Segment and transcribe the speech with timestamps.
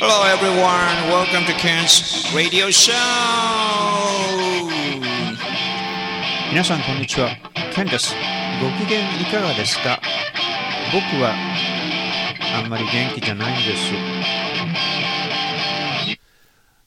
[0.00, 2.94] Hello everyone, welcome to Ken's Radio Show!
[6.50, 7.30] 皆さんこんにちは。
[7.74, 8.14] ケンです。
[8.62, 10.00] ご機嫌いかがですか？
[10.92, 11.34] 僕は
[12.56, 13.92] あんまり元気じゃないんです。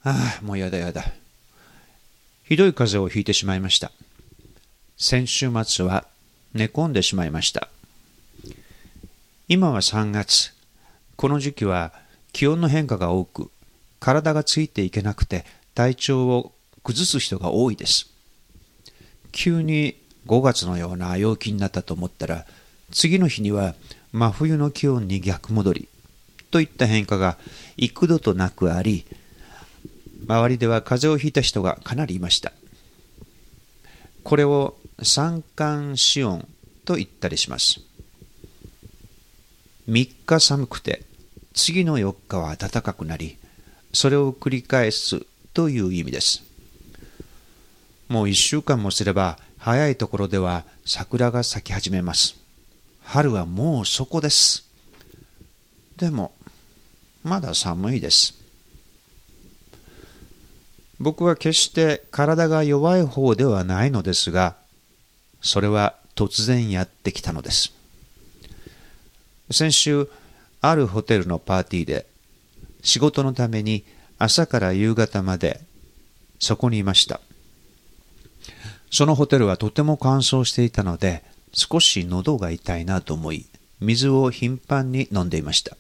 [0.06, 1.04] ああもうやだやだ。
[2.46, 3.92] ひどい風邪をひいてしまいました。
[4.96, 6.06] 先週末は
[6.54, 7.68] 寝込んでしまいました。
[9.50, 10.54] 今は3月。
[11.18, 11.92] この時期は
[12.34, 13.52] 気温の変化が多く
[14.00, 15.46] 体がついていけなくて
[15.76, 18.10] 体調を崩す人が多いです。
[19.32, 19.96] 急に
[20.28, 22.46] 5月のような陽気になったと思ったら
[22.92, 23.76] 次の日には
[24.12, 25.88] 真冬の気温に逆戻り
[26.52, 27.38] といった変化が
[27.78, 29.06] 幾度となくあり
[30.28, 32.52] 周りでは風邪をひいた人がかなりいました。
[34.24, 36.48] これを三寒四温
[36.86, 37.82] と言ったりします。
[39.90, 41.04] 3日寒くて
[41.54, 43.38] 次の4日は暖かくなり
[43.94, 46.44] それを繰り返すという意味です。
[48.08, 52.36] もう1週間もすれば早いところでは桜が咲き始めます。
[53.04, 54.68] 春はもうそこです。
[55.98, 56.34] でも
[57.24, 58.34] まだ寒いです。
[61.00, 64.56] 僕は決して体が弱い方ではないのですが
[65.42, 67.74] それは突然やってきたのです。
[69.50, 70.08] 先週
[70.62, 72.06] あるホテルのパーティーで
[72.84, 73.84] 仕事のために
[74.18, 75.62] 朝から夕方まで
[76.40, 77.20] そこにいました。
[78.92, 83.46] そのホテルはとても乾燥していたので少し喉が痛いなと思い
[83.80, 85.78] 水を頻繁に飲んでいました。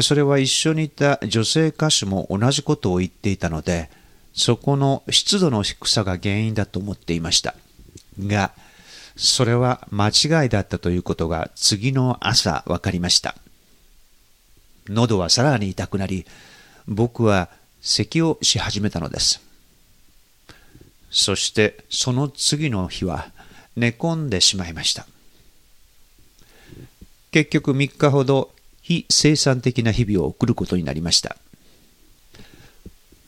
[0.00, 3.90] それは一緒にいた女性歌手も同じことを言っていたので
[4.32, 7.54] そこの湿度の低さが原因だと思っていました。
[8.18, 8.52] が
[9.16, 13.34] それは間違いだったということが次の朝分かりました。
[14.90, 16.26] 喉はさらに痛くなり
[16.86, 17.48] 僕は
[17.80, 19.40] 咳をし始めたのです。
[21.10, 23.30] そしてその次の日は
[23.76, 25.06] 寝込んでしまいました。
[27.30, 28.50] 結局3日ほど
[28.82, 31.36] 非生産的な日々を送ることになりました。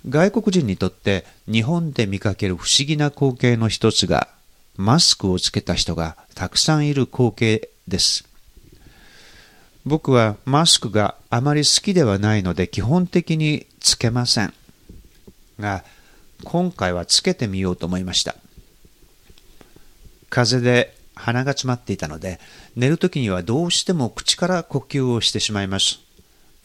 [0.08, 4.28] 外国人にとって日本で見かける不思議な光景の一つが
[4.76, 8.31] マスクをつけた人がたくさんいる光景です。
[9.84, 14.54] 僕はマスクがあまり好きではないので基本的につけません。
[15.59, 15.84] が
[16.44, 18.37] 今回はつけてみようと思いました。
[20.31, 22.41] 風邪で鼻が詰まっていたので
[22.75, 26.00] 寝るときにはどうしても口から呼吸をしてしまいます。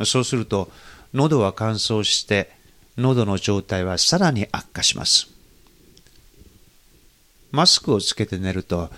[0.06, 0.70] そうすると
[1.14, 2.52] 喉は乾燥して
[2.98, 5.28] 喉の状態はさらに悪化します。
[7.52, 8.90] マスクをつけて寝ると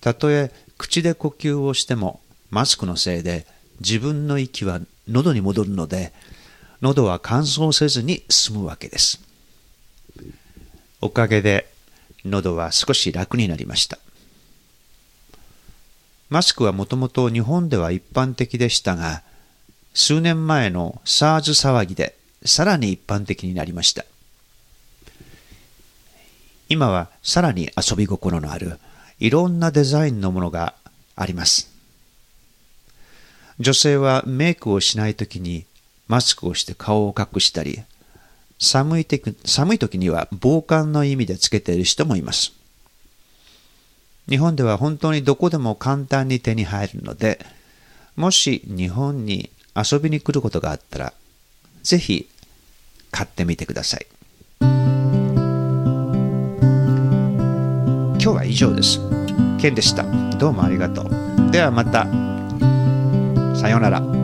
[0.00, 2.20] たとえ口で呼吸をしても
[2.50, 3.46] マスクのせいで
[3.80, 6.12] 自分の息は喉に戻るので
[6.80, 9.20] 喉は乾燥せずに済むわけです。
[11.00, 11.70] おかげで
[12.24, 13.98] 喉は少し楽になりました。
[16.30, 19.22] マスクはもともと日本では一般的でしたが
[19.92, 24.04] 数年前の SARS 騒ぎでさらに一般的になりました。
[26.68, 28.78] 今はさらに遊び心のある
[29.20, 30.74] いろんなデザインのものが
[31.14, 31.73] あります。
[33.60, 35.64] 女性はメイクをしないときに
[36.08, 37.82] マスクをして顔を隠したり
[38.58, 42.52] 寒い時寒い時には防寒の意味でつけている人もいます。
[44.28, 47.44] 日本では本当にどこでも簡単に手に入るので
[48.16, 51.12] もし日本に遊びに来ることがあったら
[51.82, 52.28] ぜひ
[53.10, 54.06] 買ってみてください。
[58.24, 58.98] 今日は以上です。
[59.60, 60.04] ケンでした。
[60.38, 61.50] どうもありがとう。
[61.50, 62.33] ではまた。
[63.64, 64.23] さようなら